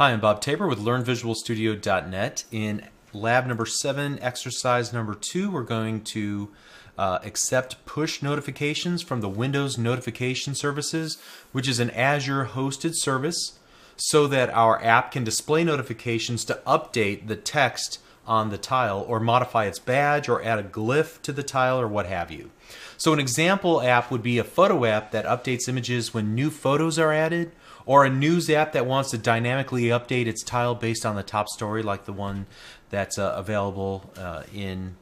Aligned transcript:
Hi, 0.00 0.12
I'm 0.12 0.20
Bob 0.20 0.40
Tabor 0.40 0.66
with 0.66 0.78
LearnVisualStudio.net. 0.78 2.44
In 2.50 2.88
lab 3.12 3.46
number 3.46 3.66
seven, 3.66 4.18
exercise 4.22 4.94
number 4.94 5.14
two, 5.14 5.50
we're 5.50 5.62
going 5.62 6.00
to 6.04 6.48
uh, 6.96 7.18
accept 7.22 7.84
push 7.84 8.22
notifications 8.22 9.02
from 9.02 9.20
the 9.20 9.28
Windows 9.28 9.76
Notification 9.76 10.54
Services, 10.54 11.18
which 11.52 11.68
is 11.68 11.80
an 11.80 11.90
Azure 11.90 12.46
hosted 12.54 12.94
service, 12.94 13.58
so 13.94 14.26
that 14.26 14.48
our 14.54 14.82
app 14.82 15.12
can 15.12 15.22
display 15.22 15.64
notifications 15.64 16.46
to 16.46 16.62
update 16.66 17.28
the 17.28 17.36
text 17.36 17.98
on 18.26 18.48
the 18.48 18.56
tile 18.56 19.04
or 19.06 19.20
modify 19.20 19.66
its 19.66 19.78
badge 19.78 20.30
or 20.30 20.42
add 20.42 20.58
a 20.58 20.62
glyph 20.62 21.20
to 21.20 21.30
the 21.30 21.42
tile 21.42 21.78
or 21.78 21.86
what 21.86 22.06
have 22.06 22.30
you. 22.30 22.50
So, 22.96 23.12
an 23.12 23.18
example 23.18 23.82
app 23.82 24.10
would 24.10 24.22
be 24.22 24.38
a 24.38 24.44
photo 24.44 24.86
app 24.86 25.10
that 25.10 25.26
updates 25.26 25.68
images 25.68 26.14
when 26.14 26.34
new 26.34 26.48
photos 26.48 26.98
are 26.98 27.12
added 27.12 27.52
or 27.90 28.04
a 28.04 28.08
news 28.08 28.48
app 28.48 28.70
that 28.70 28.86
wants 28.86 29.10
to 29.10 29.18
dynamically 29.18 29.86
update 29.86 30.26
its 30.26 30.44
tile 30.44 30.76
based 30.76 31.04
on 31.04 31.16
the 31.16 31.24
top 31.24 31.48
story, 31.48 31.82
like 31.82 32.04
the 32.04 32.12
one 32.12 32.46
that's 32.88 33.18
uh, 33.18 33.34
available 33.36 34.12
uh, 34.16 34.44
in 34.54 34.94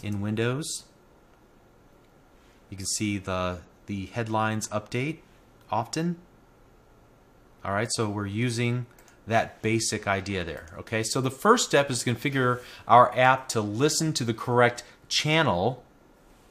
in 0.00 0.20
Windows. 0.20 0.84
You 2.68 2.76
can 2.76 2.86
see 2.86 3.18
the 3.18 3.58
the 3.86 4.06
headlines 4.06 4.68
update 4.68 5.18
often. 5.72 6.18
All 7.64 7.72
right, 7.72 7.88
so 7.90 8.08
we're 8.08 8.26
using 8.26 8.86
that 9.26 9.60
basic 9.60 10.06
idea 10.06 10.44
there. 10.44 10.66
Okay, 10.78 11.02
so 11.02 11.20
the 11.20 11.32
first 11.32 11.64
step 11.64 11.90
is 11.90 12.04
to 12.04 12.14
configure 12.14 12.62
our 12.86 13.12
app 13.18 13.48
to 13.48 13.60
listen 13.60 14.12
to 14.12 14.22
the 14.22 14.34
correct 14.34 14.84
channel 15.08 15.82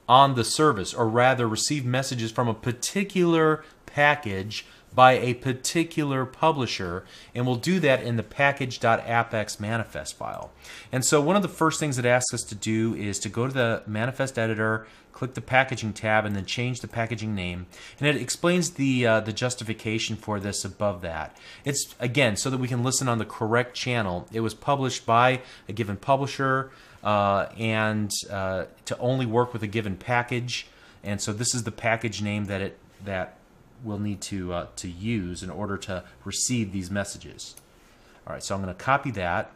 on 0.09 0.35
the 0.35 0.43
service, 0.43 0.93
or 0.93 1.07
rather 1.07 1.47
receive 1.47 1.85
messages 1.85 2.31
from 2.31 2.49
a 2.49 2.53
particular 2.53 3.63
package 3.85 4.65
by 4.93 5.13
a 5.13 5.33
particular 5.35 6.25
publisher, 6.25 7.05
and 7.35 7.45
we'll 7.45 7.55
do 7.55 7.79
that 7.79 8.01
in 8.01 8.17
the 8.17 8.23
package.appx 8.23 9.59
manifest 9.59 10.17
file. 10.17 10.51
And 10.91 11.05
so 11.05 11.21
one 11.21 11.35
of 11.35 11.41
the 11.41 11.47
first 11.47 11.79
things 11.79 11.97
it 11.97 12.05
asks 12.05 12.33
us 12.33 12.43
to 12.43 12.55
do 12.55 12.95
is 12.95 13.19
to 13.19 13.29
go 13.29 13.47
to 13.47 13.53
the 13.53 13.83
manifest 13.85 14.39
editor, 14.39 14.87
click 15.13 15.33
the 15.33 15.41
packaging 15.41 15.93
tab, 15.93 16.25
and 16.25 16.35
then 16.35 16.45
change 16.45 16.81
the 16.81 16.87
packaging 16.87 17.35
name. 17.35 17.67
And 17.99 18.07
it 18.07 18.21
explains 18.21 18.71
the 18.71 19.05
uh, 19.05 19.19
the 19.19 19.33
justification 19.33 20.15
for 20.15 20.39
this 20.39 20.65
above 20.65 21.01
that. 21.01 21.37
It's 21.65 21.95
again 21.99 22.35
so 22.35 22.49
that 22.49 22.57
we 22.57 22.67
can 22.67 22.83
listen 22.83 23.07
on 23.07 23.17
the 23.17 23.25
correct 23.25 23.75
channel. 23.75 24.27
It 24.31 24.39
was 24.39 24.53
published 24.53 25.05
by 25.05 25.41
a 25.67 25.73
given 25.73 25.97
publisher, 25.97 26.71
uh, 27.03 27.47
and 27.57 28.11
uh, 28.29 28.65
to 28.85 28.97
only 28.97 29.25
work 29.25 29.53
with 29.53 29.63
a 29.63 29.67
given 29.67 29.95
package. 29.97 30.67
And 31.03 31.21
so 31.21 31.31
this 31.31 31.53
is 31.55 31.63
the 31.63 31.71
package 31.71 32.21
name 32.21 32.45
that 32.45 32.61
it 32.61 32.77
that 33.05 33.38
we'll 33.83 33.99
need 33.99 34.21
to, 34.21 34.53
uh, 34.53 34.67
to 34.77 34.89
use 34.89 35.43
in 35.43 35.49
order 35.49 35.77
to 35.77 36.03
receive 36.25 36.71
these 36.71 36.89
messages. 36.91 37.55
All 38.27 38.33
right, 38.33 38.43
so 38.43 38.55
I'm 38.55 38.61
going 38.61 38.73
to 38.73 38.83
copy 38.83 39.11
that. 39.11 39.51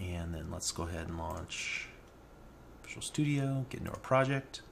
And 0.00 0.34
then 0.34 0.50
let's 0.50 0.70
go 0.72 0.84
ahead 0.84 1.08
and 1.08 1.18
launch 1.18 1.88
Visual 2.82 3.02
Studio, 3.02 3.66
get 3.70 3.80
into 3.80 3.92
our 3.92 3.98
project. 3.98 4.62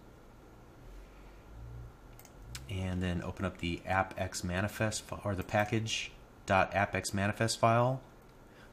And 2.69 3.03
then 3.03 3.23
open 3.23 3.45
up 3.45 3.59
the 3.59 3.81
appx 3.87 4.45
manifest 4.45 5.05
or 5.25 5.35
the 5.35 5.43
package 5.43 6.13
package.appx 6.51 7.15
manifest 7.15 7.59
file. 7.59 8.01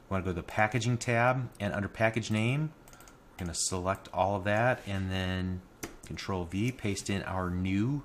We 0.08 0.14
want 0.14 0.24
to 0.24 0.30
go 0.30 0.34
to 0.34 0.40
the 0.40 0.46
packaging 0.46 0.98
tab 0.98 1.48
and 1.60 1.72
under 1.72 1.88
package 1.88 2.30
name, 2.30 2.72
we're 2.92 3.44
going 3.44 3.54
to 3.54 3.60
select 3.60 4.08
all 4.12 4.36
of 4.36 4.44
that 4.44 4.80
and 4.86 5.10
then 5.10 5.60
control 6.06 6.44
V, 6.44 6.72
paste 6.72 7.10
in 7.10 7.22
our 7.22 7.50
new 7.50 8.02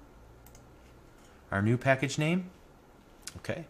our 1.53 1.61
new 1.61 1.77
package 1.77 2.17
name. 2.17 2.49
Okay. 3.37 3.65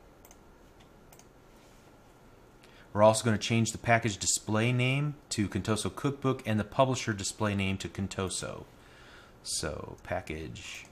We're 2.93 3.03
also 3.03 3.25
going 3.25 3.37
to 3.37 3.43
change 3.43 3.73
the 3.73 3.77
package 3.77 4.17
display 4.17 4.71
name 4.71 5.15
to 5.31 5.49
Contoso 5.49 5.93
Cookbook 5.93 6.41
and 6.45 6.57
the 6.57 6.63
publisher 6.63 7.11
display 7.11 7.55
name 7.55 7.77
to 7.79 7.89
Contoso. 7.89 8.63
So 9.43 9.97
package 10.03 10.85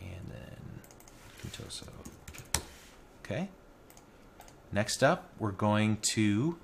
and 0.00 0.30
then 0.30 0.80
Contoso. 1.42 1.88
Okay. 3.24 3.48
Next 4.70 5.02
up, 5.02 5.32
we're 5.40 5.50
going 5.50 5.96
to 6.02 6.58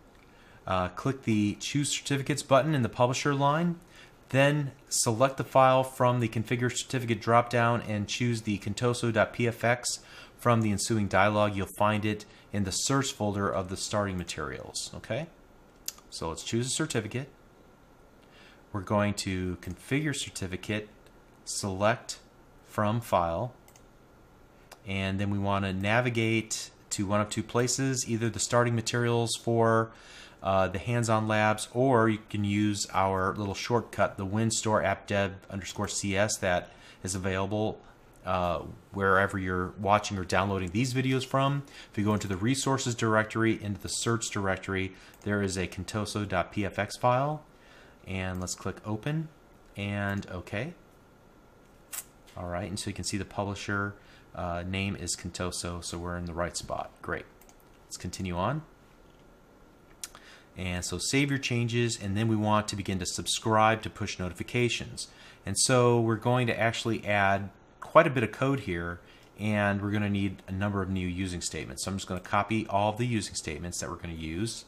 uh, 0.65 0.89
click 0.91 1.25
the 1.25 1.57
Choose 1.57 1.91
Certificates 1.91 2.45
button 2.45 2.73
in 2.73 2.83
the 2.83 2.89
Publisher 2.89 3.35
line 3.35 3.81
then 4.35 4.73
select 4.89 5.37
the 5.37 5.45
file 5.45 5.85
from 5.85 6.21
the 6.21 6.29
configure 6.29 6.75
certificate 6.75 7.21
dropdown 7.21 7.87
and 7.89 8.09
choose 8.09 8.43
the 8.43 8.59
contoso.pfx 8.59 9.85
from 10.37 10.61
the 10.61 10.73
ensuing 10.73 11.07
dialog. 11.07 11.55
You'll 11.55 11.69
find 11.79 12.05
it 12.05 12.25
in 12.53 12.65
the 12.65 12.71
search 12.71 13.13
folder 13.13 13.49
of 13.49 13.69
the 13.69 13.77
starting 13.77 14.19
materials. 14.19 14.91
Okay, 14.95 15.27
so 16.11 16.29
let's 16.29 16.43
choose 16.43 16.67
a 16.67 16.71
certificate. 16.71 17.29
We're 18.73 18.81
going 18.81 19.15
to 19.15 19.57
configure 19.63 20.15
certificate, 20.15 20.89
select 21.45 22.19
from 22.67 23.01
file, 23.01 23.55
and 24.87 25.21
then 25.21 25.31
we 25.31 25.39
want 25.39 25.65
to 25.65 25.73
navigate 25.73 26.71
to 26.91 27.07
one 27.07 27.21
of 27.21 27.31
two 27.31 27.43
places, 27.43 28.09
either 28.09 28.29
the 28.29 28.41
starting 28.41 28.75
materials 28.75 29.31
for 29.37 29.93
uh, 30.45 30.69
the 30.69 30.79
hands-on 30.79 31.27
labs, 31.27 31.69
or 31.73 32.09
you 32.11 32.19
can 32.29 32.45
use 32.45 32.87
our 32.93 33.35
little 33.35 33.55
shortcut, 33.55 34.19
the 34.19 34.27
WinStore 34.27 34.85
appdev 34.85 35.33
underscore 35.49 35.89
CS 35.89 36.37
that 36.37 36.71
is 37.03 37.15
available 37.15 37.81
uh, 38.27 38.61
wherever 38.93 39.39
you're 39.39 39.73
watching 39.81 40.19
or 40.19 40.25
downloading 40.25 40.71
these 40.71 40.93
videos 40.93 41.25
from. 41.25 41.63
If 41.91 41.97
you 41.99 42.05
go 42.05 42.13
into 42.13 42.29
the 42.29 42.37
resources 42.37 42.95
directory, 42.95 43.63
into 43.63 43.81
the 43.81 43.89
search 43.89 44.31
directory, 44.31 44.93
there 45.23 45.43
is 45.43 45.57
a 45.57 45.67
contoso.pfx 45.67 47.01
file. 47.01 47.43
And 48.07 48.39
let's 48.39 48.55
click 48.55 48.77
open 48.85 49.29
and 49.79 50.27
OK. 50.31 50.75
All 52.37 52.49
right, 52.49 52.69
and 52.69 52.79
so 52.79 52.91
you 52.91 52.95
can 52.95 53.05
see 53.05 53.17
the 53.17 53.25
publisher 53.25 53.95
uh, 54.35 54.63
name 54.67 54.95
is 54.97 55.17
Contoso, 55.17 55.83
so 55.83 55.97
we're 55.97 56.19
in 56.19 56.27
the 56.27 56.35
right 56.35 56.57
spot. 56.57 56.91
Great. 57.01 57.25
Let's 57.87 57.97
continue 57.97 58.37
on. 58.37 58.63
And 60.57 60.85
so 60.85 60.99
save 60.99 61.31
your 61.31 61.39
changes, 61.39 61.99
and 62.01 62.17
then 62.17 62.29
we 62.29 62.37
want 62.37 62.69
to 62.69 62.77
begin 62.77 62.99
to 63.01 63.07
subscribe 63.07 63.83
to 63.83 63.91
push 63.91 64.19
notifications. 64.19 65.09
And 65.45 65.59
so 65.59 66.01
we're 66.01 66.17
going 66.17 66.47
to 66.47 66.59
actually 66.59 67.05
add 67.05 67.51
quite 67.81 68.07
a 68.07 68.11
bit 68.11 68.23
of 68.23 68.31
code 68.31 68.61
here, 68.61 69.01
and 69.39 69.83
we're 69.83 69.91
going 69.91 70.05
to 70.05 70.11
need 70.11 70.43
a 70.47 70.53
number 70.53 70.81
of 70.81 70.89
new 70.89 71.07
using 71.07 71.41
statements. 71.41 71.85
So 71.85 71.91
I'm 71.91 71.97
just 71.97 72.09
going 72.09 72.21
to 72.21 72.29
copy 72.29 72.67
all 72.69 72.91
of 72.91 72.99
the 72.99 73.07
using 73.07 73.35
statements 73.35 73.81
that 73.81 73.91
we're 73.91 73.97
going 73.97 74.17
to 74.17 74.23
use. 74.23 74.65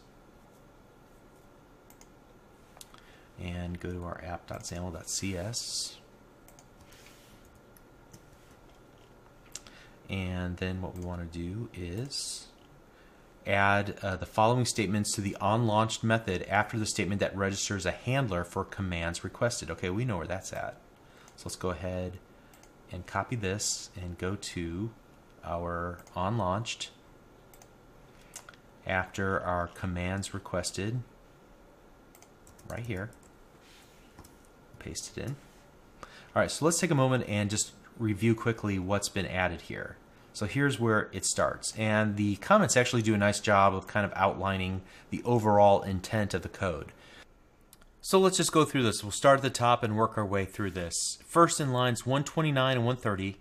And 3.40 3.78
go 3.78 3.92
to 3.92 4.02
our 4.04 4.20
app.xaml.cs. 4.24 5.96
And 10.08 10.56
then 10.56 10.80
what 10.82 10.96
we 10.96 11.04
want 11.04 11.32
to 11.32 11.38
do 11.38 11.68
is 11.74 12.46
add 13.46 13.98
uh, 14.02 14.16
the 14.16 14.26
following 14.26 14.64
statements 14.64 15.12
to 15.12 15.20
the 15.20 15.36
onLaunched 15.40 16.02
method 16.02 16.42
after 16.48 16.78
the 16.78 16.86
statement 16.86 17.20
that 17.20 17.36
registers 17.36 17.86
a 17.86 17.92
handler 17.92 18.44
for 18.44 18.64
commands 18.64 19.22
requested. 19.22 19.70
Okay, 19.70 19.90
we 19.90 20.04
know 20.04 20.16
where 20.18 20.26
that's 20.26 20.52
at. 20.52 20.76
So 21.36 21.44
let's 21.46 21.56
go 21.56 21.70
ahead 21.70 22.18
and 22.90 23.06
copy 23.06 23.36
this 23.36 23.90
and 24.00 24.18
go 24.18 24.36
to 24.36 24.90
our 25.44 25.98
onLaunched 26.16 26.88
after 28.86 29.40
our 29.40 29.68
commands 29.68 30.32
requested 30.32 31.02
right 32.68 32.86
here. 32.86 33.10
Paste 34.78 35.16
it 35.16 35.24
in. 35.24 35.36
All 36.34 36.42
right, 36.42 36.50
so 36.50 36.64
let's 36.64 36.78
take 36.78 36.90
a 36.90 36.94
moment 36.94 37.24
and 37.28 37.50
just 37.50 37.72
review 37.98 38.34
quickly 38.34 38.78
what's 38.78 39.08
been 39.08 39.26
added 39.26 39.62
here. 39.62 39.96
So 40.36 40.44
here's 40.44 40.78
where 40.78 41.08
it 41.14 41.24
starts. 41.24 41.72
And 41.78 42.18
the 42.18 42.36
comments 42.36 42.76
actually 42.76 43.00
do 43.00 43.14
a 43.14 43.16
nice 43.16 43.40
job 43.40 43.74
of 43.74 43.86
kind 43.86 44.04
of 44.04 44.12
outlining 44.14 44.82
the 45.08 45.22
overall 45.24 45.80
intent 45.80 46.34
of 46.34 46.42
the 46.42 46.50
code. 46.50 46.92
So 48.02 48.20
let's 48.20 48.36
just 48.36 48.52
go 48.52 48.66
through 48.66 48.82
this. 48.82 49.02
We'll 49.02 49.12
start 49.12 49.38
at 49.38 49.42
the 49.42 49.48
top 49.48 49.82
and 49.82 49.96
work 49.96 50.18
our 50.18 50.26
way 50.26 50.44
through 50.44 50.72
this. 50.72 50.94
First 51.24 51.58
in 51.58 51.72
lines 51.72 52.04
129 52.04 52.76
and 52.76 52.84
130, 52.84 53.38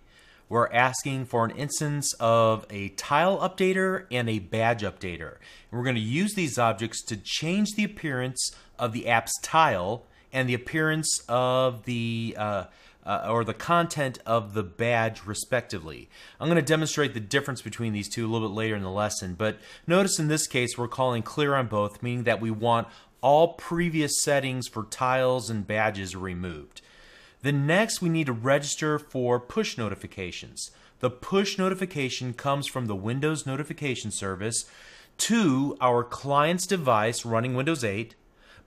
we're 0.47 0.71
asking 0.71 1.25
for 1.25 1.43
an 1.43 1.51
instance 1.51 2.13
of 2.13 2.65
a 2.69 2.87
tile 2.89 3.39
updater 3.39 4.05
and 4.09 4.29
a 4.29 4.39
badge 4.39 4.81
updater. 4.81 5.31
And 5.69 5.77
we're 5.77 5.83
going 5.83 5.95
to 5.97 6.01
use 6.01 6.33
these 6.33 6.57
objects 6.57 7.03
to 7.07 7.17
change 7.17 7.73
the 7.75 7.83
appearance 7.83 8.55
of 8.79 8.93
the 8.93 9.09
app's 9.09 9.37
tile 9.41 10.05
and 10.31 10.47
the 10.47 10.53
appearance 10.53 11.21
of 11.27 11.83
the 11.83 12.35
uh, 12.39 12.63
uh, 13.05 13.27
or 13.29 13.43
the 13.43 13.53
content 13.53 14.19
of 14.25 14.53
the 14.53 14.63
badge 14.63 15.25
respectively. 15.25 16.09
I'm 16.39 16.47
going 16.47 16.55
to 16.55 16.61
demonstrate 16.61 17.13
the 17.13 17.19
difference 17.19 17.61
between 17.61 17.93
these 17.93 18.09
two 18.09 18.25
a 18.25 18.29
little 18.29 18.49
bit 18.49 18.55
later 18.55 18.75
in 18.75 18.83
the 18.83 18.89
lesson, 18.89 19.35
but 19.35 19.59
notice 19.85 20.19
in 20.19 20.27
this 20.27 20.47
case 20.47 20.77
we're 20.77 20.87
calling 20.87 21.21
clear 21.21 21.55
on 21.55 21.67
both, 21.67 22.01
meaning 22.01 22.23
that 22.23 22.41
we 22.41 22.51
want 22.51 22.87
all 23.21 23.53
previous 23.53 24.21
settings 24.21 24.67
for 24.67 24.83
tiles 24.83 25.49
and 25.49 25.67
badges 25.67 26.15
removed. 26.15 26.81
Then 27.41 27.67
next 27.67 28.01
we 28.01 28.09
need 28.09 28.25
to 28.25 28.33
register 28.33 28.97
for 28.97 29.39
push 29.39 29.77
notifications. 29.77 30.71
The 30.99 31.09
push 31.09 31.57
notification 31.57 32.33
comes 32.33 32.67
from 32.67 32.87
the 32.87 32.95
Windows 32.95 33.45
notification 33.45 34.11
service 34.11 34.65
to 35.17 35.77
our 35.79 36.03
client's 36.03 36.65
device 36.65 37.25
running 37.25 37.53
Windows 37.53 37.83
8, 37.83 38.15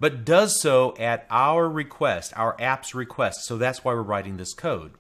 but 0.00 0.24
does 0.24 0.60
so 0.60 0.94
at 0.98 1.26
our 1.30 1.68
request, 1.68 2.32
our 2.36 2.56
app's 2.60 2.94
request. 2.94 3.44
So 3.44 3.56
that's 3.56 3.84
why 3.84 3.94
we're 3.94 4.02
writing 4.02 4.36
this 4.36 4.54
code. 4.54 4.92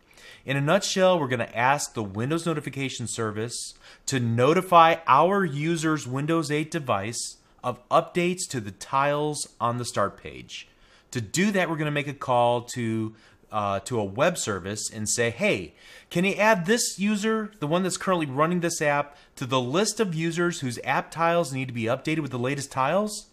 In 0.44 0.56
a 0.56 0.60
nutshell, 0.60 1.18
we're 1.18 1.28
going 1.28 1.40
to 1.40 1.58
ask 1.58 1.94
the 1.94 2.02
Windows 2.02 2.46
notification 2.46 3.06
service 3.06 3.74
to 4.06 4.18
notify 4.18 4.96
our 5.06 5.44
user's 5.44 6.06
Windows 6.06 6.50
8 6.50 6.70
device 6.70 7.36
of 7.62 7.86
updates 7.88 8.48
to 8.48 8.60
the 8.60 8.70
tiles 8.70 9.48
on 9.60 9.78
the 9.78 9.84
start 9.84 10.16
page. 10.16 10.68
To 11.10 11.20
do 11.20 11.50
that, 11.50 11.68
we're 11.68 11.76
going 11.76 11.86
to 11.86 11.90
make 11.90 12.08
a 12.08 12.14
call 12.14 12.62
to 12.74 13.14
uh, 13.50 13.80
to 13.80 13.98
a 13.98 14.04
web 14.04 14.36
service 14.36 14.90
and 14.90 15.08
say, 15.08 15.30
hey, 15.30 15.74
can 16.10 16.24
you 16.24 16.34
add 16.34 16.66
this 16.66 16.98
user, 16.98 17.50
the 17.60 17.66
one 17.66 17.82
that's 17.82 17.96
currently 17.96 18.26
running 18.26 18.60
this 18.60 18.82
app, 18.82 19.16
to 19.36 19.46
the 19.46 19.60
list 19.60 20.00
of 20.00 20.14
users 20.14 20.60
whose 20.60 20.78
app 20.84 21.10
tiles 21.10 21.52
need 21.52 21.68
to 21.68 21.74
be 21.74 21.84
updated 21.84 22.20
with 22.20 22.30
the 22.30 22.38
latest 22.38 22.70
tiles? 22.70 23.28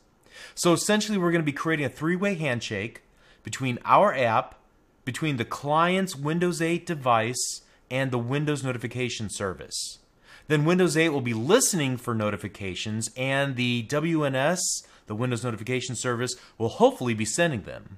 So 0.54 0.74
essentially, 0.74 1.18
we're 1.18 1.32
going 1.32 1.42
to 1.42 1.46
be 1.46 1.52
creating 1.52 1.86
a 1.86 1.90
three 1.90 2.16
way 2.16 2.36
handshake 2.36 3.02
between 3.44 3.80
our 3.86 4.14
app, 4.14 4.56
between 5.04 5.38
the 5.38 5.46
client's 5.46 6.16
Windows 6.16 6.62
8 6.62 6.86
device, 6.86 7.62
and 7.92 8.12
the 8.12 8.18
Windows 8.18 8.64
notification 8.64 9.30
service. 9.30 10.00
Then 10.48 10.66
Windows 10.66 10.96
8 10.96 11.10
will 11.10 11.22
be 11.22 11.34
listening 11.34 11.98
for 11.98 12.14
notifications, 12.14 13.10
and 13.18 13.56
the 13.56 13.86
WNS, 13.88 14.60
the 15.08 15.16
Windows 15.16 15.44
Notification 15.44 15.96
Service, 15.96 16.36
will 16.58 16.70
hopefully 16.70 17.14
be 17.14 17.26
sending 17.26 17.64
them. 17.64 17.98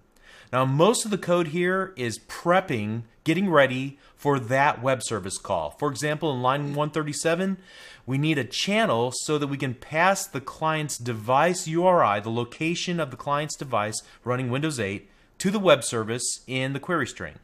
Now, 0.53 0.63
most 0.63 1.03
of 1.03 1.11
the 1.11 1.17
code 1.17 1.47
here 1.47 1.93
is 1.97 2.19
prepping, 2.19 3.03
getting 3.25 3.49
ready 3.49 3.97
for 4.15 4.39
that 4.39 4.81
web 4.81 5.03
service 5.03 5.37
call. 5.37 5.71
For 5.71 5.89
example, 5.89 6.31
in 6.31 6.41
line 6.41 6.73
137, 6.73 7.57
we 8.05 8.17
need 8.17 8.37
a 8.37 8.45
channel 8.45 9.11
so 9.13 9.37
that 9.37 9.47
we 9.47 9.57
can 9.57 9.73
pass 9.73 10.25
the 10.25 10.39
client's 10.39 10.97
device 10.97 11.67
URI, 11.67 12.21
the 12.21 12.31
location 12.31 13.01
of 13.01 13.11
the 13.11 13.17
client's 13.17 13.57
device 13.57 14.01
running 14.23 14.49
Windows 14.49 14.79
8, 14.79 15.09
to 15.39 15.51
the 15.51 15.59
web 15.59 15.83
service 15.83 16.41
in 16.47 16.71
the 16.71 16.79
query 16.79 17.07
string. 17.07 17.35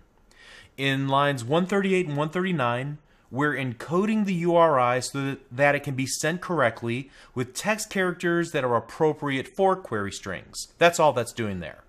In 0.77 1.09
lines 1.09 1.43
138 1.43 2.07
and 2.07 2.17
139, 2.17 2.99
we're 3.29 3.55
encoding 3.55 4.25
the 4.25 4.33
URI 4.33 5.01
so 5.01 5.35
that 5.51 5.75
it 5.75 5.83
can 5.83 5.95
be 5.95 6.07
sent 6.07 6.39
correctly 6.39 7.11
with 7.35 7.53
text 7.53 7.89
characters 7.89 8.51
that 8.51 8.63
are 8.63 8.75
appropriate 8.75 9.47
for 9.47 9.75
query 9.75 10.11
strings. 10.11 10.67
That's 10.77 10.99
all 10.99 11.11
that's 11.11 11.33
doing 11.33 11.59
there. 11.59 11.83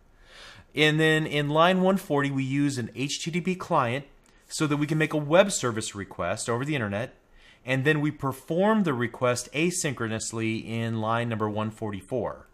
And 0.74 0.98
then 0.98 1.26
in 1.26 1.48
line 1.48 1.76
140, 1.76 2.30
we 2.30 2.42
use 2.42 2.78
an 2.78 2.90
HTTP 2.94 3.58
client 3.58 4.06
so 4.48 4.66
that 4.66 4.76
we 4.76 4.86
can 4.86 4.98
make 4.98 5.12
a 5.12 5.18
web 5.18 5.52
service 5.52 5.94
request 5.94 6.48
over 6.48 6.64
the 6.64 6.74
internet. 6.74 7.14
And 7.64 7.84
then 7.84 8.00
we 8.00 8.10
perform 8.10 8.82
the 8.82 8.92
request 8.92 9.48
asynchronously 9.52 10.66
in 10.66 11.00
line 11.00 11.28
number 11.28 11.48
144. 11.48 12.46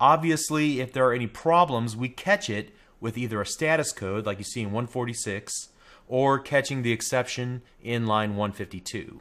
Obviously, 0.00 0.80
if 0.80 0.92
there 0.92 1.06
are 1.06 1.12
any 1.12 1.26
problems, 1.26 1.96
we 1.96 2.08
catch 2.08 2.48
it 2.48 2.70
with 3.00 3.18
either 3.18 3.40
a 3.40 3.46
status 3.46 3.92
code, 3.92 4.24
like 4.24 4.38
you 4.38 4.44
see 4.44 4.62
in 4.62 4.68
146, 4.68 5.68
or 6.06 6.38
catching 6.38 6.82
the 6.82 6.92
exception 6.92 7.62
in 7.82 8.06
line 8.06 8.30
152. 8.30 9.20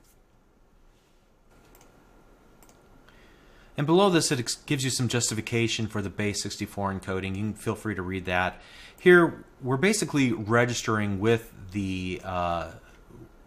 And 3.77 3.85
below 3.85 4.09
this, 4.09 4.31
it 4.31 4.57
gives 4.65 4.83
you 4.83 4.89
some 4.89 5.07
justification 5.07 5.87
for 5.87 6.01
the 6.01 6.09
base 6.09 6.41
64 6.41 6.93
encoding. 6.93 7.35
You 7.35 7.43
can 7.43 7.53
feel 7.53 7.75
free 7.75 7.93
to 7.93 8.01
read 8.01 8.25
that. 8.25 8.59
Here, 8.99 9.45
we're 9.61 9.77
basically 9.77 10.33
registering 10.33 11.19
with 11.19 11.53
the 11.71 12.19
uh, 12.23 12.71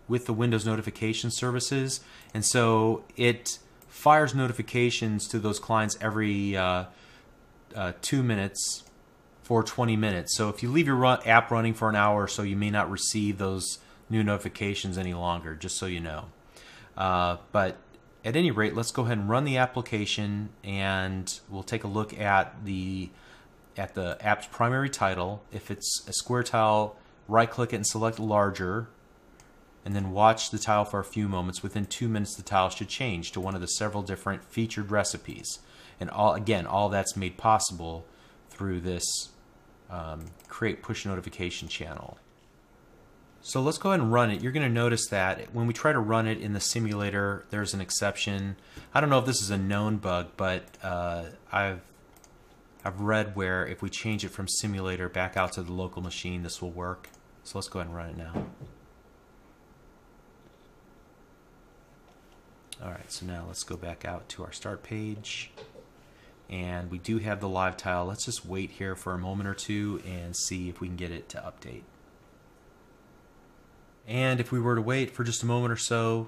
with 0.06 0.26
the 0.26 0.32
Windows 0.32 0.64
notification 0.64 1.30
services, 1.30 2.00
and 2.32 2.44
so 2.44 3.04
it 3.16 3.58
fires 3.88 4.34
notifications 4.34 5.26
to 5.28 5.38
those 5.40 5.58
clients 5.58 5.98
every 6.00 6.56
uh, 6.56 6.84
uh, 7.74 7.92
two 8.00 8.22
minutes 8.22 8.84
for 9.42 9.64
20 9.64 9.96
minutes. 9.96 10.36
So 10.36 10.48
if 10.48 10.62
you 10.62 10.70
leave 10.70 10.86
your 10.86 10.96
run, 10.96 11.20
app 11.26 11.50
running 11.50 11.74
for 11.74 11.88
an 11.88 11.96
hour 11.96 12.22
or 12.22 12.28
so, 12.28 12.42
you 12.42 12.56
may 12.56 12.70
not 12.70 12.88
receive 12.88 13.38
those 13.38 13.78
new 14.08 14.22
notifications 14.22 14.96
any 14.96 15.12
longer. 15.12 15.56
Just 15.56 15.76
so 15.76 15.86
you 15.86 15.98
know. 15.98 16.26
Uh, 16.96 17.38
but 17.50 17.76
at 18.24 18.36
any 18.36 18.50
rate, 18.50 18.74
let's 18.74 18.92
go 18.92 19.04
ahead 19.04 19.18
and 19.18 19.28
run 19.28 19.44
the 19.44 19.56
application 19.56 20.50
and 20.62 21.40
we'll 21.48 21.62
take 21.62 21.84
a 21.84 21.88
look 21.88 22.18
at 22.18 22.64
the 22.64 23.10
at 23.76 23.94
the 23.94 24.18
app's 24.20 24.46
primary 24.48 24.90
title. 24.90 25.42
If 25.52 25.70
it's 25.70 26.06
a 26.06 26.12
square 26.12 26.42
tile, 26.42 26.96
right 27.28 27.50
click 27.50 27.72
it 27.72 27.76
and 27.76 27.86
select 27.86 28.18
larger 28.18 28.88
and 29.84 29.94
then 29.96 30.10
watch 30.10 30.50
the 30.50 30.58
tile 30.58 30.84
for 30.84 31.00
a 31.00 31.04
few 31.04 31.28
moments. 31.28 31.62
Within 31.62 31.86
two 31.86 32.08
minutes, 32.08 32.34
the 32.34 32.42
tile 32.42 32.68
should 32.68 32.88
change 32.88 33.32
to 33.32 33.40
one 33.40 33.54
of 33.54 33.60
the 33.60 33.66
several 33.66 34.02
different 34.02 34.44
featured 34.44 34.90
recipes. 34.90 35.60
And 35.98 36.10
all 36.10 36.34
again, 36.34 36.66
all 36.66 36.88
that's 36.88 37.16
made 37.16 37.38
possible 37.38 38.04
through 38.50 38.80
this 38.80 39.30
um, 39.88 40.26
create 40.48 40.82
push 40.82 41.06
notification 41.06 41.68
channel. 41.68 42.18
So 43.42 43.62
let's 43.62 43.78
go 43.78 43.90
ahead 43.90 44.00
and 44.00 44.12
run 44.12 44.30
it. 44.30 44.42
You're 44.42 44.52
going 44.52 44.66
to 44.66 44.72
notice 44.72 45.08
that 45.08 45.54
when 45.54 45.66
we 45.66 45.72
try 45.72 45.92
to 45.92 45.98
run 45.98 46.26
it 46.26 46.38
in 46.40 46.52
the 46.52 46.60
simulator, 46.60 47.44
there's 47.50 47.72
an 47.72 47.80
exception. 47.80 48.56
I 48.94 49.00
don't 49.00 49.08
know 49.08 49.18
if 49.18 49.24
this 49.24 49.40
is 49.40 49.50
a 49.50 49.56
known 49.56 49.96
bug, 49.96 50.28
but 50.36 50.64
uh, 50.82 51.24
I've 51.50 51.80
I've 52.84 53.00
read 53.00 53.36
where 53.36 53.66
if 53.66 53.82
we 53.82 53.90
change 53.90 54.24
it 54.24 54.30
from 54.30 54.48
simulator 54.48 55.08
back 55.08 55.36
out 55.36 55.52
to 55.52 55.62
the 55.62 55.72
local 55.72 56.02
machine, 56.02 56.42
this 56.42 56.62
will 56.62 56.70
work. 56.70 57.08
So 57.44 57.58
let's 57.58 57.68
go 57.68 57.78
ahead 57.78 57.88
and 57.88 57.96
run 57.96 58.10
it 58.10 58.16
now. 58.16 58.46
All 62.82 62.90
right, 62.90 63.10
so 63.12 63.26
now 63.26 63.44
let's 63.46 63.62
go 63.62 63.76
back 63.76 64.06
out 64.06 64.28
to 64.30 64.44
our 64.44 64.52
start 64.52 64.82
page. 64.82 65.50
And 66.48 66.90
we 66.90 66.98
do 66.98 67.18
have 67.18 67.40
the 67.40 67.48
live 67.48 67.76
tile. 67.76 68.06
Let's 68.06 68.24
just 68.24 68.46
wait 68.46 68.70
here 68.70 68.96
for 68.96 69.12
a 69.12 69.18
moment 69.18 69.48
or 69.48 69.54
two 69.54 70.02
and 70.06 70.34
see 70.34 70.68
if 70.68 70.80
we 70.80 70.88
can 70.88 70.96
get 70.96 71.10
it 71.10 71.28
to 71.30 71.38
update. 71.38 71.82
And 74.10 74.40
if 74.40 74.50
we 74.50 74.58
were 74.58 74.74
to 74.74 74.82
wait 74.82 75.12
for 75.12 75.22
just 75.22 75.44
a 75.44 75.46
moment 75.46 75.72
or 75.72 75.76
so, 75.76 76.26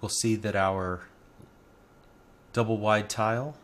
we'll 0.00 0.08
see 0.08 0.34
that 0.34 0.56
our 0.56 1.02
double 2.52 2.76
wide 2.76 3.08
tile 3.08 3.54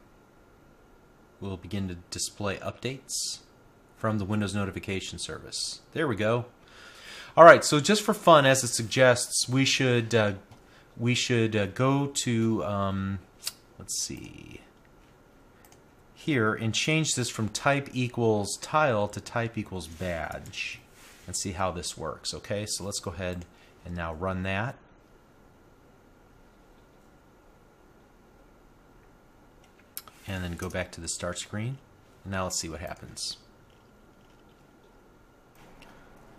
will 1.40 1.56
begin 1.56 1.88
to 1.88 1.96
display 2.12 2.58
updates 2.58 3.40
from 3.96 4.18
the 4.18 4.24
Windows 4.24 4.54
notification 4.54 5.18
service. 5.18 5.80
There 5.94 6.06
we 6.06 6.14
go. 6.14 6.44
All 7.36 7.42
right, 7.42 7.64
so 7.64 7.80
just 7.80 8.02
for 8.02 8.14
fun, 8.14 8.46
as 8.46 8.62
it 8.62 8.68
suggests, 8.68 9.48
we 9.48 9.64
should 9.64 10.14
uh, 10.14 10.34
we 10.96 11.14
should 11.14 11.56
uh, 11.56 11.66
go 11.66 12.06
to 12.06 12.64
um, 12.64 13.18
let's 13.80 14.00
see 14.00 14.60
here 16.14 16.54
and 16.54 16.72
change 16.72 17.14
this 17.16 17.28
from 17.28 17.48
type 17.48 17.88
equals 17.92 18.56
tile 18.62 19.08
to 19.08 19.20
type 19.20 19.58
equals 19.58 19.88
badge 19.88 20.80
and 21.28 21.36
see 21.36 21.52
how 21.52 21.70
this 21.70 21.96
works. 21.96 22.32
Okay, 22.32 22.64
so 22.64 22.82
let's 22.82 23.00
go 23.00 23.12
ahead 23.12 23.44
and 23.84 23.94
now 23.94 24.14
run 24.14 24.42
that. 24.44 24.76
And 30.26 30.42
then 30.42 30.56
go 30.56 30.70
back 30.70 30.90
to 30.92 31.02
the 31.02 31.08
start 31.08 31.38
screen. 31.38 31.76
Now 32.24 32.44
let's 32.44 32.56
see 32.56 32.70
what 32.70 32.80
happens. 32.80 33.36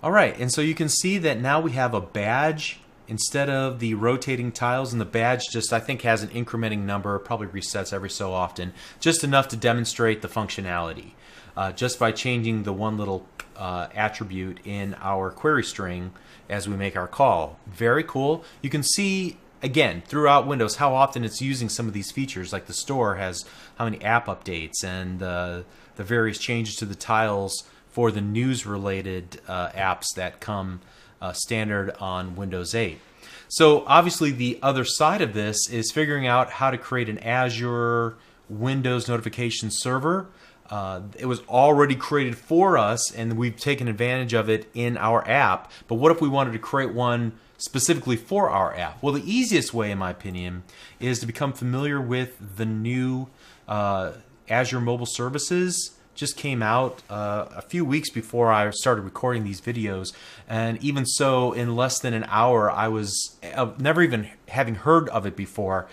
All 0.01 0.11
right, 0.11 0.35
and 0.39 0.51
so 0.51 0.61
you 0.61 0.73
can 0.73 0.89
see 0.89 1.19
that 1.19 1.39
now 1.39 1.59
we 1.59 1.73
have 1.73 1.93
a 1.93 2.01
badge 2.01 2.79
instead 3.09 3.49
of 3.49 3.79
the 3.79 3.95
rotating 3.95 4.51
tiles 4.51 4.93
and 4.93 5.01
the 5.01 5.05
badge 5.05 5.41
just 5.51 5.73
I 5.73 5.79
think 5.79 6.03
has 6.03 6.23
an 6.23 6.29
incrementing 6.29 6.83
number 6.83 7.17
probably 7.19 7.47
resets 7.47 7.91
every 7.91 8.09
so 8.09 8.31
often 8.31 8.71
just 8.99 9.23
enough 9.23 9.47
to 9.49 9.57
demonstrate 9.57 10.21
the 10.21 10.27
functionality 10.27 11.11
uh, 11.57 11.71
just 11.71 11.99
by 11.99 12.11
changing 12.11 12.63
the 12.63 12.71
one 12.71 12.97
little 12.97 13.25
uh, 13.57 13.87
attribute 13.93 14.59
in 14.63 14.95
our 15.01 15.31
query 15.31 15.63
string 15.63 16.11
as 16.49 16.67
we 16.69 16.75
make 16.77 16.95
our 16.95 17.07
call. 17.07 17.59
Very 17.67 18.03
cool. 18.03 18.45
You 18.61 18.69
can 18.69 18.83
see 18.83 19.37
again 19.61 20.01
throughout 20.05 20.47
Windows 20.47 20.77
how 20.77 20.93
often 20.93 21.25
it's 21.25 21.41
using 21.41 21.67
some 21.67 21.87
of 21.87 21.93
these 21.93 22.11
features 22.11 22.53
like 22.53 22.67
the 22.67 22.73
store 22.73 23.15
has 23.15 23.43
how 23.77 23.85
many 23.85 24.01
app 24.01 24.27
updates 24.27 24.83
and 24.83 25.21
uh, 25.21 25.61
the 25.97 26.03
various 26.03 26.37
changes 26.37 26.75
to 26.75 26.85
the 26.85 26.95
tiles 26.95 27.63
for 27.89 28.11
the 28.11 28.21
news 28.21 28.65
related 28.65 29.41
uh, 29.47 29.69
apps 29.69 30.13
that 30.15 30.39
come 30.39 30.79
uh, 31.21 31.33
standard 31.33 31.91
on 31.99 32.35
Windows 32.35 32.73
8. 32.75 32.99
So 33.47 33.83
obviously 33.87 34.31
the 34.31 34.59
other 34.61 34.85
side 34.85 35.21
of 35.21 35.33
this 35.33 35.69
is 35.69 35.91
figuring 35.91 36.27
out 36.27 36.51
how 36.51 36.71
to 36.71 36.77
create 36.77 37.09
an 37.09 37.17
Azure 37.19 38.15
Windows 38.47 39.07
notification 39.07 39.69
server 39.71 40.27
uh, 40.69 41.01
it 41.17 41.25
was 41.25 41.41
already 41.47 41.95
created 41.95 42.37
for 42.37 42.77
us 42.77 43.11
and 43.11 43.37
we've 43.37 43.57
taken 43.57 43.87
advantage 43.87 44.33
of 44.33 44.49
it 44.49 44.69
in 44.73 44.97
our 44.97 45.27
app. 45.27 45.71
But 45.87 45.95
what 45.95 46.11
if 46.11 46.21
we 46.21 46.29
wanted 46.29 46.53
to 46.53 46.59
create 46.59 46.93
one 46.93 47.33
specifically 47.57 48.15
for 48.15 48.49
our 48.49 48.75
app? 48.75 49.01
Well, 49.01 49.13
the 49.13 49.29
easiest 49.29 49.73
way, 49.73 49.91
in 49.91 49.97
my 49.97 50.11
opinion, 50.11 50.63
is 50.99 51.19
to 51.19 51.25
become 51.25 51.53
familiar 51.53 51.99
with 51.99 52.57
the 52.57 52.65
new 52.65 53.27
uh, 53.67 54.13
Azure 54.47 54.79
Mobile 54.79 55.07
Services. 55.07 55.91
Just 56.19 56.35
came 56.35 56.61
out 56.61 57.01
uh, 57.09 57.45
a 57.55 57.61
few 57.61 57.85
weeks 57.85 58.09
before 58.09 58.51
I 58.51 58.69
started 58.71 59.03
recording 59.03 59.45
these 59.45 59.61
videos, 59.61 60.13
and 60.49 60.77
even 60.83 61.05
so, 61.05 61.53
in 61.53 61.77
less 61.77 61.99
than 61.99 62.13
an 62.13 62.25
hour, 62.27 62.69
I 62.69 62.89
was 62.89 63.37
uh, 63.55 63.71
never 63.79 64.03
even 64.03 64.29
having 64.49 64.75
heard 64.75 65.07
of 65.09 65.25
it 65.25 65.37
before. 65.37 65.87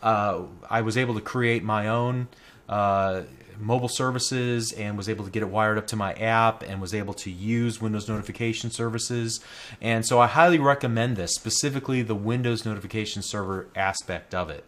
Uh, 0.00 0.42
I 0.70 0.82
was 0.82 0.96
able 0.96 1.14
to 1.14 1.20
create 1.20 1.64
my 1.64 1.88
own 1.88 2.28
uh, 2.68 3.22
mobile 3.58 3.88
services 3.88 4.72
and 4.72 4.96
was 4.96 5.08
able 5.08 5.24
to 5.24 5.30
get 5.30 5.42
it 5.42 5.48
wired 5.48 5.78
up 5.78 5.86
to 5.88 5.96
my 5.96 6.12
app 6.14 6.62
and 6.62 6.80
was 6.80 6.94
able 6.94 7.14
to 7.14 7.30
use 7.30 7.80
Windows 7.80 8.08
notification 8.08 8.70
services. 8.70 9.40
And 9.80 10.04
so 10.04 10.20
I 10.20 10.26
highly 10.26 10.58
recommend 10.58 11.16
this, 11.16 11.34
specifically 11.34 12.02
the 12.02 12.14
Windows 12.14 12.64
notification 12.64 13.22
server 13.22 13.68
aspect 13.76 14.34
of 14.34 14.50
it. 14.50 14.64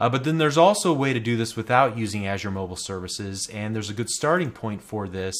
Uh, 0.00 0.08
but 0.08 0.24
then 0.24 0.38
there's 0.38 0.58
also 0.58 0.90
a 0.90 0.96
way 0.96 1.12
to 1.12 1.20
do 1.20 1.36
this 1.36 1.56
without 1.56 1.96
using 1.96 2.26
Azure 2.26 2.50
Mobile 2.50 2.76
Services, 2.76 3.48
and 3.52 3.74
there's 3.74 3.90
a 3.90 3.94
good 3.94 4.10
starting 4.10 4.50
point 4.50 4.82
for 4.82 5.06
this 5.06 5.36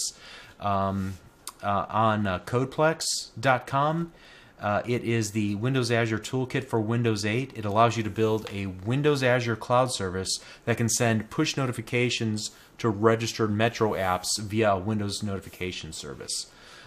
um, 0.61 1.15
uh, 1.63 1.87
on 1.89 2.27
uh, 2.27 2.39
codeplex.com. 2.41 4.13
Uh, 4.63 4.81
it 4.87 5.03
is 5.03 5.33
the 5.33 5.57
Windows 5.57 5.91
Azure 5.91 6.21
Toolkit 6.21 6.65
for 6.65 6.81
Windows 6.81 7.27
8. 7.27 7.53
It 7.57 7.65
allows 7.65 7.97
you 7.97 8.05
to 8.05 8.11
build 8.11 8.49
a 8.53 8.67
Windows 8.67 9.23
Azure 9.23 9.57
cloud 9.57 9.93
service 9.93 10.39
that 10.65 10.77
can 10.77 10.89
send 10.89 11.31
push 11.31 11.57
notifications 11.57 12.53
to 12.79 12.89
registered 12.89 13.51
Metro 13.51 13.93
apps 13.93 14.39
via 14.39 14.75
a 14.75 14.79
Windows 14.79 15.23
notification 15.23 15.93
service. 15.93 16.47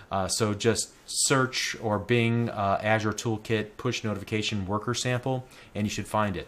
Uh, 0.10 0.28
so 0.28 0.54
just 0.54 0.94
search 1.06 1.76
or 1.82 2.00
Bing 2.00 2.50
uh, 2.50 2.80
Azure 2.82 3.12
Toolkit 3.12 3.76
push 3.76 4.04
notification 4.04 4.66
worker 4.66 4.94
sample, 4.94 5.46
and 5.74 5.86
you 5.86 5.90
should 5.92 6.08
find 6.08 6.38
it. 6.38 6.48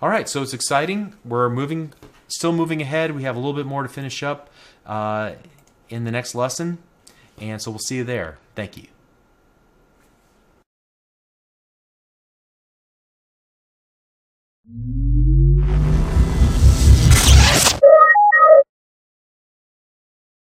All 0.00 0.08
right, 0.08 0.28
so 0.28 0.42
it's 0.42 0.54
exciting. 0.54 1.14
We're 1.24 1.50
moving, 1.50 1.92
still 2.28 2.52
moving 2.52 2.80
ahead. 2.80 3.14
We 3.14 3.24
have 3.24 3.36
a 3.36 3.38
little 3.38 3.52
bit 3.52 3.66
more 3.66 3.82
to 3.82 3.88
finish 3.88 4.22
up 4.22 4.50
uh, 4.86 5.32
in 5.90 6.04
the 6.04 6.10
next 6.10 6.34
lesson, 6.34 6.78
and 7.38 7.60
so 7.60 7.70
we'll 7.70 7.78
see 7.78 7.96
you 7.96 8.04
there. 8.04 8.38
Thank 8.54 8.78
you. 8.78 8.86
Mm-hmm. 14.74 15.11